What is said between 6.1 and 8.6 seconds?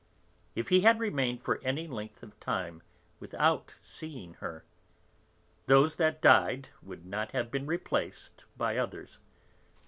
died would not have been replaced